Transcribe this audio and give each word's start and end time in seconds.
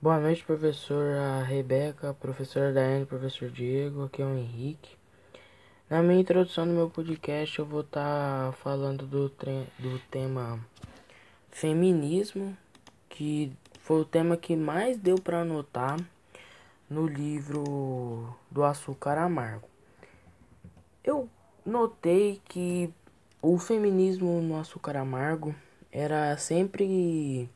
Boa 0.00 0.20
noite, 0.20 0.44
professora 0.44 1.42
Rebeca, 1.42 2.14
professora 2.14 2.72
Daiane, 2.72 3.04
professor 3.04 3.50
Diego, 3.50 4.04
aqui 4.04 4.22
é 4.22 4.24
o 4.24 4.38
Henrique. 4.38 4.96
Na 5.90 6.00
minha 6.04 6.20
introdução 6.20 6.68
do 6.68 6.72
meu 6.72 6.88
podcast 6.88 7.58
eu 7.58 7.66
vou 7.66 7.80
estar 7.80 8.46
tá 8.46 8.52
falando 8.52 9.04
do, 9.04 9.28
do 9.28 9.98
tema 10.08 10.64
feminismo, 11.50 12.56
que 13.08 13.52
foi 13.80 14.02
o 14.02 14.04
tema 14.04 14.36
que 14.36 14.54
mais 14.54 14.96
deu 14.96 15.16
para 15.16 15.40
anotar 15.40 15.98
no 16.88 17.04
livro 17.04 18.32
do 18.48 18.62
Açúcar 18.62 19.18
Amargo. 19.18 19.68
Eu 21.02 21.28
notei 21.66 22.40
que 22.44 22.94
o 23.42 23.58
feminismo 23.58 24.40
no 24.40 24.60
Açúcar 24.60 24.96
Amargo 24.96 25.52
era 25.90 26.36
sempre 26.36 27.50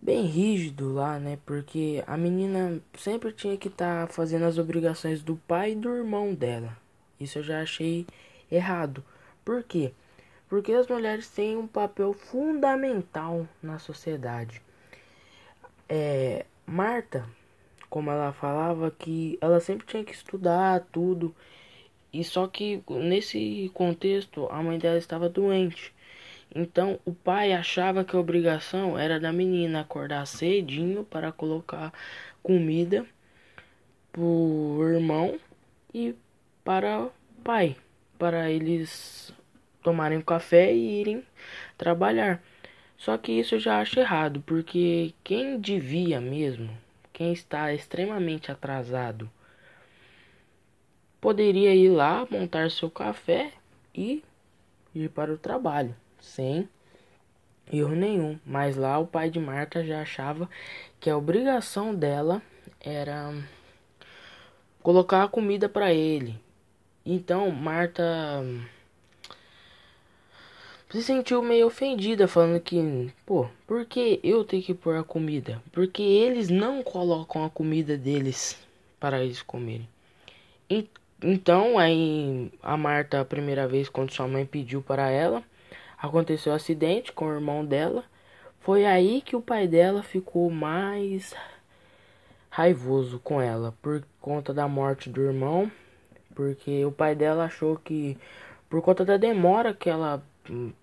bem 0.00 0.24
rígido 0.26 0.92
lá, 0.92 1.18
né? 1.18 1.38
Porque 1.44 2.02
a 2.06 2.16
menina 2.16 2.80
sempre 2.96 3.32
tinha 3.32 3.56
que 3.56 3.68
estar 3.68 4.06
tá 4.06 4.12
fazendo 4.12 4.44
as 4.44 4.58
obrigações 4.58 5.22
do 5.22 5.36
pai 5.36 5.72
e 5.72 5.76
do 5.76 5.94
irmão 5.94 6.34
dela. 6.34 6.76
Isso 7.20 7.38
eu 7.38 7.42
já 7.42 7.62
achei 7.62 8.06
errado. 8.50 9.04
Por 9.44 9.62
quê? 9.62 9.92
Porque 10.48 10.72
as 10.72 10.86
mulheres 10.86 11.28
têm 11.28 11.56
um 11.56 11.66
papel 11.66 12.12
fundamental 12.12 13.46
na 13.62 13.78
sociedade. 13.78 14.62
É, 15.88 16.46
Marta, 16.66 17.28
como 17.90 18.10
ela 18.10 18.32
falava, 18.32 18.90
que 18.90 19.38
ela 19.40 19.60
sempre 19.60 19.86
tinha 19.86 20.04
que 20.04 20.12
estudar 20.12 20.86
tudo. 20.92 21.34
E 22.12 22.24
só 22.24 22.46
que 22.46 22.82
nesse 22.88 23.70
contexto 23.74 24.46
a 24.50 24.62
mãe 24.62 24.78
dela 24.78 24.98
estava 24.98 25.28
doente. 25.28 25.94
Então 26.54 26.98
o 27.04 27.12
pai 27.12 27.52
achava 27.52 28.04
que 28.04 28.16
a 28.16 28.18
obrigação 28.18 28.98
era 28.98 29.20
da 29.20 29.32
menina 29.32 29.80
acordar 29.80 30.26
cedinho 30.26 31.04
para 31.04 31.30
colocar 31.30 31.92
comida 32.42 33.06
pro 34.10 34.78
irmão 34.82 35.38
e 35.92 36.14
para 36.64 37.00
o 37.04 37.12
pai, 37.44 37.76
para 38.18 38.50
eles 38.50 39.32
tomarem 39.82 40.20
café 40.22 40.72
e 40.72 41.00
irem 41.00 41.24
trabalhar. 41.76 42.42
Só 42.96 43.16
que 43.16 43.32
isso 43.32 43.54
eu 43.54 43.60
já 43.60 43.80
acho 43.80 44.00
errado, 44.00 44.42
porque 44.44 45.14
quem 45.22 45.60
devia 45.60 46.20
mesmo, 46.20 46.70
quem 47.12 47.32
está 47.32 47.72
extremamente 47.72 48.50
atrasado, 48.50 49.30
poderia 51.20 51.74
ir 51.74 51.90
lá 51.90 52.26
montar 52.30 52.70
seu 52.70 52.90
café 52.90 53.52
e 53.94 54.24
ir 54.94 55.10
para 55.10 55.32
o 55.32 55.38
trabalho 55.38 55.94
sem 56.20 56.68
erro 57.72 57.94
nenhum. 57.94 58.38
Mas 58.44 58.76
lá 58.76 58.98
o 58.98 59.06
pai 59.06 59.30
de 59.30 59.38
Marta 59.38 59.84
já 59.84 60.02
achava 60.02 60.48
que 61.00 61.10
a 61.10 61.16
obrigação 61.16 61.94
dela 61.94 62.42
era 62.80 63.32
colocar 64.82 65.24
a 65.24 65.28
comida 65.28 65.68
para 65.68 65.92
ele. 65.92 66.38
Então 67.04 67.50
Marta 67.50 68.42
se 70.90 71.02
sentiu 71.02 71.42
meio 71.42 71.66
ofendida, 71.66 72.26
falando 72.26 72.60
que, 72.60 73.12
pô, 73.26 73.46
por 73.66 73.84
que 73.84 74.18
eu 74.22 74.42
tenho 74.42 74.62
que 74.62 74.72
pôr 74.72 74.96
a 74.96 75.04
comida? 75.04 75.62
Porque 75.70 76.02
eles 76.02 76.48
não 76.48 76.82
colocam 76.82 77.44
a 77.44 77.50
comida 77.50 77.96
deles 77.96 78.58
para 78.98 79.22
eles 79.22 79.42
comerem. 79.42 79.86
Então, 81.22 81.78
aí 81.78 82.50
a 82.62 82.76
Marta, 82.76 83.20
a 83.20 83.24
primeira 83.24 83.66
vez, 83.66 83.88
quando 83.88 84.12
sua 84.12 84.28
mãe 84.28 84.46
pediu 84.46 84.80
para 84.80 85.10
ela, 85.10 85.42
aconteceu 86.00 86.52
um 86.52 86.56
acidente 86.56 87.12
com 87.12 87.26
o 87.26 87.32
irmão 87.32 87.64
dela. 87.64 88.04
Foi 88.60 88.84
aí 88.84 89.20
que 89.20 89.36
o 89.36 89.40
pai 89.40 89.66
dela 89.66 90.02
ficou 90.02 90.50
mais 90.50 91.34
raivoso 92.50 93.18
com 93.18 93.40
ela 93.40 93.74
por 93.82 94.02
conta 94.20 94.52
da 94.52 94.66
morte 94.66 95.08
do 95.08 95.22
irmão, 95.22 95.70
porque 96.34 96.84
o 96.84 96.92
pai 96.92 97.14
dela 97.14 97.44
achou 97.44 97.76
que 97.76 98.16
por 98.68 98.82
conta 98.82 99.04
da 99.04 99.16
demora 99.16 99.72
que 99.74 99.88
ela 99.88 100.22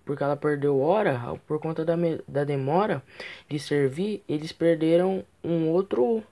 porque 0.06 0.24
ela 0.24 0.38
perdeu 0.38 0.80
hora, 0.80 1.20
por 1.48 1.60
conta 1.60 1.84
da, 1.84 1.96
da 2.28 2.44
demora 2.44 3.02
de 3.50 3.58
servir, 3.58 4.24
eles 4.30 4.52
perderam 4.52 5.26
um 5.44 5.70
outro, 5.70 6.24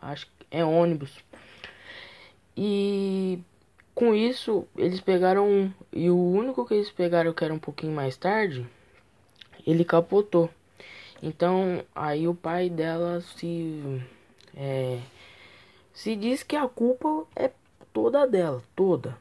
acho 0.00 0.26
que 0.26 0.46
é 0.52 0.64
ônibus. 0.64 1.18
E 2.56 3.40
com 3.96 4.14
isso, 4.14 4.68
eles 4.76 5.00
pegaram 5.00 5.48
um. 5.48 5.72
E 5.90 6.10
o 6.10 6.16
único 6.18 6.66
que 6.66 6.74
eles 6.74 6.90
pegaram 6.90 7.32
que 7.32 7.42
era 7.42 7.54
um 7.54 7.58
pouquinho 7.58 7.94
mais 7.94 8.14
tarde, 8.14 8.66
ele 9.66 9.86
capotou. 9.86 10.50
Então, 11.22 11.82
aí 11.94 12.28
o 12.28 12.34
pai 12.34 12.68
dela 12.68 13.22
se. 13.22 14.02
É, 14.54 15.00
se 15.94 16.14
diz 16.14 16.42
que 16.42 16.54
a 16.54 16.68
culpa 16.68 17.24
é 17.34 17.50
toda 17.90 18.26
dela, 18.26 18.62
toda. 18.76 19.16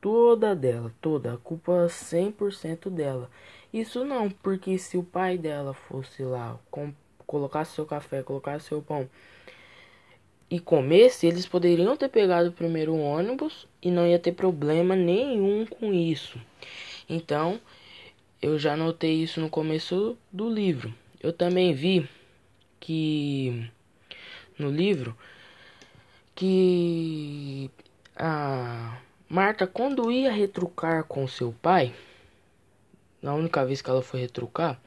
Toda 0.00 0.56
dela, 0.56 0.90
toda. 1.02 1.34
A 1.34 1.36
culpa 1.36 1.86
100% 1.86 2.88
dela. 2.88 3.30
Isso 3.70 4.06
não, 4.06 4.30
porque 4.30 4.78
se 4.78 4.96
o 4.96 5.04
pai 5.04 5.36
dela 5.36 5.74
fosse 5.74 6.22
lá, 6.22 6.58
com, 6.70 6.94
colocasse 7.26 7.74
seu 7.74 7.84
café, 7.84 8.22
colocasse 8.22 8.68
seu 8.68 8.80
pão 8.80 9.06
e 10.50 10.60
comesse, 10.60 11.26
eles 11.26 11.46
poderiam 11.46 11.96
ter 11.96 12.08
pegado 12.08 12.50
o 12.50 12.52
primeiro 12.52 12.94
ônibus 12.94 13.66
e 13.82 13.90
não 13.90 14.06
ia 14.06 14.18
ter 14.18 14.32
problema 14.32 14.94
nenhum 14.94 15.66
com 15.66 15.92
isso. 15.92 16.38
Então, 17.08 17.60
eu 18.40 18.58
já 18.58 18.76
notei 18.76 19.22
isso 19.22 19.40
no 19.40 19.48
começo 19.48 20.16
do 20.30 20.48
livro. 20.48 20.94
Eu 21.20 21.32
também 21.32 21.72
vi 21.72 22.08
que 22.78 23.70
no 24.58 24.70
livro 24.70 25.16
que 26.34 27.70
a 28.14 28.98
Marta 29.28 29.66
quando 29.66 30.12
ia 30.12 30.30
retrucar 30.30 31.04
com 31.04 31.26
seu 31.26 31.52
pai, 31.62 31.94
na 33.22 33.34
única 33.34 33.64
vez 33.64 33.80
que 33.80 33.88
ela 33.88 34.02
foi 34.02 34.20
retrucar, 34.20 34.78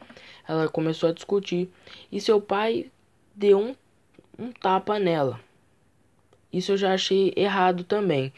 ela 0.47 0.69
começou 0.69 1.09
a 1.09 1.13
discutir 1.13 1.69
e 2.11 2.21
seu 2.21 2.39
pai 2.39 2.91
deu 3.35 3.59
um, 3.59 3.75
um 4.37 4.51
tapa 4.51 4.99
nela. 4.99 5.39
Isso 6.57 6.71
eu 6.71 6.77
já 6.77 6.95
achei 6.95 7.31
errado 7.35 7.83
também, 7.83 8.33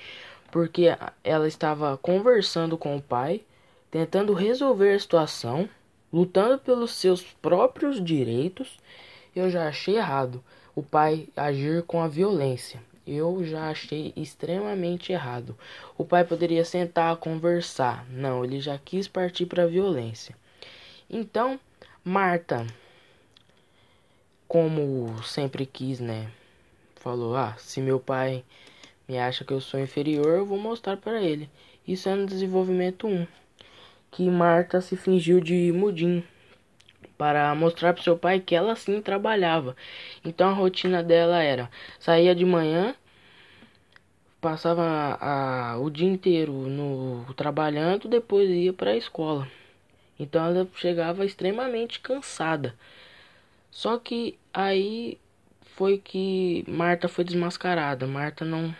porque 0.51 0.87
ela 1.23 1.47
estava 1.47 1.97
conversando 1.97 2.77
com 2.77 2.97
o 2.97 3.01
pai, 3.01 3.41
tentando 3.89 4.33
resolver 4.33 4.93
a 4.93 4.99
situação, 4.99 5.69
lutando 6.11 6.59
pelos 6.59 6.91
seus 6.91 7.21
próprios 7.23 8.03
direitos. 8.03 8.77
Eu 9.33 9.49
já 9.49 9.69
achei 9.69 9.95
errado 9.95 10.43
o 10.75 10.83
pai 10.83 11.29
agir 11.33 11.83
com 11.83 12.01
a 12.01 12.09
violência. 12.09 12.83
Eu 13.07 13.41
já 13.45 13.69
achei 13.69 14.11
extremamente 14.17 15.13
errado. 15.13 15.57
O 15.97 16.03
pai 16.03 16.25
poderia 16.25 16.65
sentar, 16.65 17.15
conversar. 17.15 18.05
Não, 18.09 18.43
ele 18.43 18.59
já 18.59 18.77
quis 18.77 19.07
partir 19.07 19.45
para 19.45 19.63
a 19.63 19.67
violência. 19.67 20.35
Então, 21.09 21.57
Marta, 22.03 22.67
como 24.45 25.23
sempre 25.23 25.65
quis, 25.65 26.01
né, 26.01 26.29
falou: 26.99 27.35
Ah, 27.35 27.55
se 27.57 27.81
meu 27.81 27.99
pai 27.99 28.43
me 29.07 29.17
acha 29.17 29.43
que 29.43 29.53
eu 29.53 29.61
sou 29.61 29.79
inferior, 29.79 30.37
eu 30.37 30.45
vou 30.45 30.57
mostrar 30.57 30.97
para 30.97 31.21
ele. 31.21 31.49
Isso 31.87 32.07
é 32.07 32.15
no 32.15 32.25
desenvolvimento 32.25 33.07
1. 33.07 33.25
Que 34.11 34.29
Marta 34.29 34.81
se 34.81 34.95
fingiu 34.95 35.39
de 35.41 35.71
mudim 35.71 36.23
para 37.17 37.53
mostrar 37.55 37.93
para 37.93 38.03
seu 38.03 38.17
pai 38.17 38.39
que 38.39 38.55
ela 38.55 38.75
sim 38.75 39.01
trabalhava. 39.01 39.75
Então 40.23 40.49
a 40.49 40.53
rotina 40.53 41.03
dela 41.03 41.41
era: 41.41 41.69
saía 41.99 42.35
de 42.35 42.45
manhã, 42.45 42.95
passava 44.41 45.17
a, 45.19 45.77
o 45.79 45.89
dia 45.89 46.07
inteiro 46.07 46.53
no 46.53 47.25
trabalhando, 47.35 48.07
depois 48.07 48.49
ia 48.49 48.73
para 48.73 48.91
a 48.91 48.97
escola. 48.97 49.47
Então 50.19 50.45
ela 50.45 50.67
chegava 50.75 51.25
extremamente 51.25 51.99
cansada. 51.99 52.75
Só 53.71 53.97
que 53.97 54.37
aí 54.53 55.17
foi 55.75 55.97
que 55.97 56.63
Marta 56.67 57.07
foi 57.07 57.23
desmascarada. 57.23 58.07
Marta 58.07 58.45
não. 58.45 58.75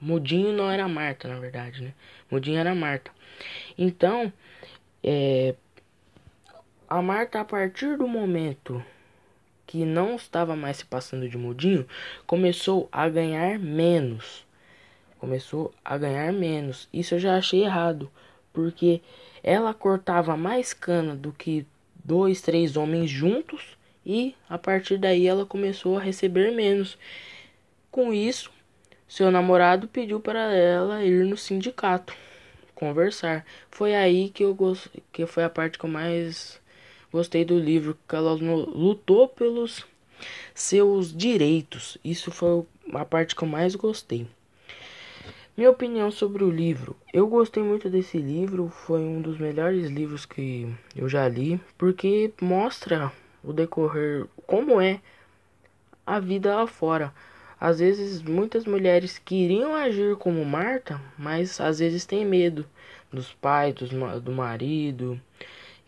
Mudinho 0.00 0.52
não 0.52 0.70
era 0.70 0.88
Marta, 0.88 1.28
na 1.28 1.38
verdade, 1.38 1.82
né? 1.82 1.94
Mudinho 2.30 2.58
era 2.58 2.74
Marta. 2.74 3.10
Então, 3.78 4.32
é, 5.02 5.54
a 6.88 7.00
Marta, 7.00 7.40
a 7.40 7.44
partir 7.44 7.96
do 7.96 8.08
momento 8.08 8.84
que 9.66 9.84
não 9.84 10.16
estava 10.16 10.54
mais 10.54 10.78
se 10.78 10.84
passando 10.84 11.28
de 11.28 11.38
mudinho, 11.38 11.86
começou 12.26 12.88
a 12.92 13.08
ganhar 13.08 13.58
menos. 13.58 14.44
Começou 15.18 15.72
a 15.84 15.96
ganhar 15.96 16.32
menos. 16.32 16.88
Isso 16.92 17.14
eu 17.14 17.18
já 17.18 17.36
achei 17.36 17.64
errado, 17.64 18.10
porque 18.52 19.00
ela 19.42 19.72
cortava 19.72 20.36
mais 20.36 20.74
cana 20.74 21.14
do 21.14 21.32
que 21.32 21.66
dois, 22.04 22.42
três 22.42 22.76
homens 22.76 23.08
juntos 23.08 23.76
e 24.04 24.34
a 24.48 24.58
partir 24.58 24.98
daí 24.98 25.26
ela 25.26 25.46
começou 25.46 25.96
a 25.96 26.00
receber 26.00 26.52
menos. 26.52 26.98
Com 27.90 28.12
isso, 28.12 28.50
seu 29.06 29.30
namorado 29.30 29.86
pediu 29.88 30.18
para 30.20 30.52
ela 30.54 31.04
ir 31.04 31.24
no 31.24 31.36
sindicato 31.36 32.14
conversar. 32.74 33.44
Foi 33.70 33.94
aí 33.94 34.28
que 34.28 34.42
eu 34.42 34.54
gost... 34.54 34.88
que 35.12 35.24
foi 35.26 35.44
a 35.44 35.50
parte 35.50 35.78
que 35.78 35.84
eu 35.84 35.90
mais 35.90 36.60
gostei 37.12 37.44
do 37.44 37.58
livro, 37.58 37.96
que 38.08 38.16
ela 38.16 38.32
lutou 38.32 39.28
pelos 39.28 39.86
seus 40.54 41.16
direitos. 41.16 41.96
Isso 42.04 42.32
foi 42.32 42.64
a 42.92 43.04
parte 43.04 43.36
que 43.36 43.42
eu 43.44 43.48
mais 43.48 43.76
gostei. 43.76 44.26
Minha 45.56 45.70
opinião 45.70 46.10
sobre 46.10 46.42
o 46.42 46.50
livro. 46.50 46.96
Eu 47.12 47.28
gostei 47.28 47.62
muito 47.62 47.88
desse 47.90 48.18
livro, 48.18 48.68
foi 48.68 49.00
um 49.00 49.20
dos 49.20 49.38
melhores 49.38 49.90
livros 49.90 50.24
que 50.24 50.66
eu 50.96 51.08
já 51.08 51.28
li, 51.28 51.60
porque 51.76 52.32
mostra 52.40 53.12
o 53.42 53.52
decorrer 53.52 54.26
como 54.46 54.80
é 54.80 55.00
a 56.06 56.18
vida 56.18 56.54
lá 56.54 56.66
fora. 56.66 57.12
Às 57.60 57.78
vezes 57.78 58.20
muitas 58.22 58.64
mulheres 58.64 59.18
queriam 59.18 59.74
agir 59.74 60.16
como 60.16 60.44
Marta, 60.44 61.00
mas 61.16 61.60
às 61.60 61.78
vezes 61.78 62.04
tem 62.04 62.24
medo 62.24 62.66
dos 63.12 63.32
pais, 63.34 63.74
dos, 63.74 63.90
do 64.20 64.32
marido 64.32 65.20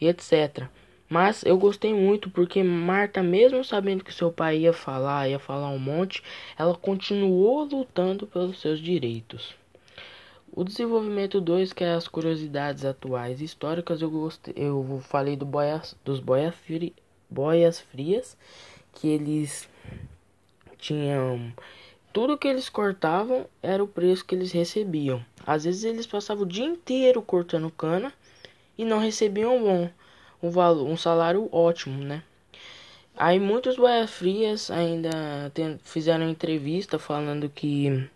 e 0.01 0.07
etc. 0.07 0.69
Mas 1.09 1.45
eu 1.45 1.59
gostei 1.59 1.93
muito 1.93 2.31
porque 2.31 2.63
Marta, 2.63 3.23
mesmo 3.23 3.65
sabendo 3.65 4.05
que 4.05 4.15
seu 4.15 4.33
pai 4.33 4.59
ia 4.59 4.73
falar, 4.73 5.29
ia 5.29 5.39
falar 5.39 5.69
um 5.69 5.79
monte, 5.79 6.23
ela 6.59 6.75
continuou 6.75 7.65
lutando 7.65 8.27
pelos 8.27 8.61
seus 8.61 8.79
direitos. 8.79 9.55
O 10.53 10.63
desenvolvimento 10.63 11.41
2, 11.41 11.73
que 11.73 11.83
é 11.83 11.95
as 11.95 12.07
curiosidades 12.07 12.85
atuais 12.85 13.41
e 13.41 13.45
históricas, 13.45 14.01
eu, 14.01 14.09
gostei, 14.09 14.55
eu 14.57 15.03
falei 15.03 15.35
do 15.35 15.45
boias, 15.45 15.97
dos 16.05 16.21
boias, 16.21 16.55
fri, 16.55 16.95
boias 17.35 17.81
frias, 17.81 18.37
que 18.95 19.09
eles 19.09 19.69
tinham. 20.79 21.53
Tudo 22.13 22.39
que 22.39 22.47
eles 22.47 22.69
cortavam 22.69 23.47
era 23.61 23.83
o 23.83 23.89
preço 23.89 24.25
que 24.25 24.35
eles 24.35 24.53
recebiam. 24.53 25.25
Às 25.45 25.65
vezes 25.65 25.83
eles 25.83 26.07
passavam 26.07 26.45
o 26.45 26.49
dia 26.49 26.65
inteiro 26.65 27.21
cortando 27.21 27.71
cana 27.71 28.13
e 28.79 28.85
não 28.85 29.01
recebiam 29.01 29.57
um, 29.57 29.91
um, 30.41 30.51
valor, 30.51 30.87
um 30.87 30.97
salário 30.97 31.49
ótimo, 31.51 32.03
né? 32.05 32.23
Aí 33.17 33.39
muitos 33.41 33.77
boias 33.77 34.11
frias 34.11 34.71
ainda 34.71 35.11
tem, 35.53 35.79
fizeram 35.85 36.29
entrevista 36.29 36.99
falando 36.99 37.49
que 37.49 38.09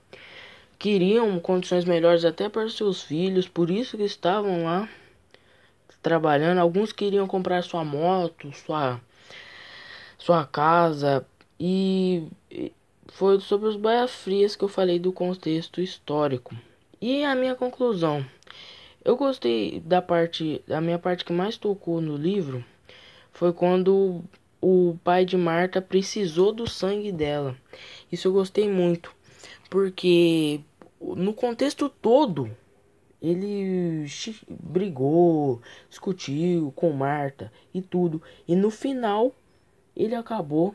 queriam 0.79 1.38
condições 1.41 1.85
melhores 1.85 2.25
até 2.25 2.49
para 2.49 2.69
seus 2.69 3.03
filhos, 3.03 3.49
por 3.49 3.71
isso 3.71 3.97
que 3.97 4.05
estavam 4.05 4.64
lá 4.64 4.88
trabalhando. 6.03 6.59
Alguns 6.59 6.93
queriam 6.93 7.26
comprar 7.26 7.62
sua 7.62 7.85
moto, 7.85 8.53
sua 8.53 9.00
sua 10.19 10.44
casa 10.44 11.25
e 11.59 12.29
foi 13.06 13.41
sobre 13.41 13.69
os 13.69 13.76
baias 13.76 14.11
frias 14.11 14.55
que 14.55 14.65
eu 14.65 14.69
falei 14.69 14.99
do 14.99 15.12
contexto 15.12 15.81
histórico. 15.81 16.55
E 17.00 17.25
a 17.25 17.35
minha 17.35 17.55
conclusão, 17.55 18.26
eu 19.05 19.17
gostei 19.17 19.81
da 19.81 20.03
parte, 20.03 20.62
a 20.69 20.81
minha 20.81 20.99
parte 20.99 21.25
que 21.25 21.32
mais 21.32 21.56
tocou 21.56 22.00
no 22.00 22.17
livro 22.17 22.65
foi 23.32 23.53
quando 23.53 24.23
o 24.61 24.99
pai 25.05 25.25
de 25.25 25.37
Marta 25.37 25.81
precisou 25.81 26.53
do 26.53 26.69
sangue 26.69 27.12
dela. 27.12 27.56
Isso 28.11 28.26
eu 28.26 28.32
gostei 28.32 28.69
muito, 28.69 29.14
porque 29.71 30.61
no 31.00 31.32
contexto 31.32 31.88
todo 31.88 32.50
ele 33.23 34.06
brigou, 34.49 35.61
discutiu 35.88 36.73
com 36.75 36.93
Marta 36.93 37.53
e 37.73 37.81
tudo. 37.81 38.23
E 38.47 38.55
no 38.55 38.71
final 38.71 39.32
ele 39.99 40.15
acabou, 40.15 40.75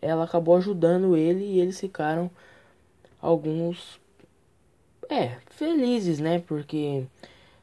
ela 0.00 0.24
acabou 0.24 0.56
ajudando 0.56 1.16
ele 1.16 1.44
e 1.44 1.60
eles 1.60 1.78
ficaram 1.78 2.30
alguns 3.20 4.00
é, 5.08 5.36
felizes, 5.48 6.18
né? 6.18 6.40
Porque 6.40 7.06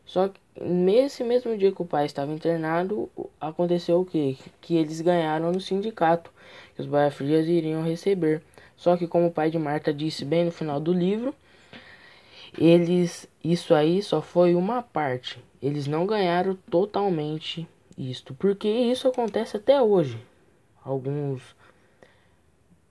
só 0.06 0.30
que 0.30 0.40
nesse 0.60 1.24
mesmo 1.24 1.56
dia 1.58 1.72
que 1.72 1.82
o 1.82 1.86
pai 1.86 2.06
estava 2.06 2.32
internado, 2.32 3.10
aconteceu 3.40 4.00
o 4.00 4.06
que? 4.06 4.38
Que 4.62 4.78
eles 4.78 5.02
ganharam 5.02 5.52
no 5.52 5.60
sindicato, 5.60 6.32
que 6.76 6.82
os 6.82 6.88
Baia 6.88 7.12
Frias 7.12 7.48
iriam 7.48 7.84
receber. 7.84 8.42
Só 8.78 8.96
que 8.96 9.06
como 9.06 9.28
o 9.28 9.32
pai 9.32 9.52
de 9.52 9.60
Marta 9.60 9.94
disse 9.94 10.24
bem 10.24 10.46
no 10.46 10.52
final 10.52 10.80
do 10.80 10.94
livro, 10.94 11.36
eles 12.58 13.28
isso 13.44 13.74
aí 13.74 14.02
só 14.02 14.22
foi 14.22 14.56
uma 14.56 14.82
parte. 14.82 15.44
Eles 15.62 15.88
não 15.88 16.06
ganharam 16.06 16.58
totalmente 16.72 17.68
isto, 17.98 18.34
porque 18.34 18.70
isso 18.70 19.08
acontece 19.10 19.58
até 19.58 19.82
hoje. 19.82 20.18
Alguns 20.84 21.56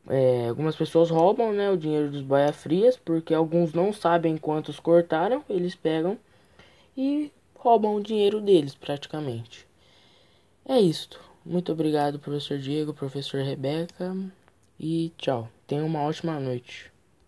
é, 0.08 0.49
algumas 0.49 0.75
pessoas 0.75 1.11
roubam 1.11 1.52
né, 1.52 1.70
o 1.70 1.76
dinheiro 1.76 2.11
dos 2.11 2.23
baia 2.23 2.52
frias 2.52 2.96
porque 2.96 3.35
alguns 3.35 3.73
não 3.75 3.93
sabem 3.93 4.38
quantos 4.38 4.81
cortaram, 4.81 5.44
eles 5.49 5.75
pegam 5.75 6.19
e 6.96 7.31
roubam 7.55 7.96
o 7.96 8.02
dinheiro 8.02 8.40
deles 8.40 8.75
praticamente. 8.75 9.67
É 10.64 10.81
isto. 10.81 11.20
Muito 11.44 11.73
obrigado, 11.73 12.19
professor 12.19 12.58
Diego, 12.58 12.93
professor 12.93 13.43
Rebeca, 13.43 14.14
e 14.79 15.12
tchau. 15.17 15.49
Tenha 15.67 15.85
uma 15.85 16.02
ótima 16.02 16.38
noite. 16.38 16.93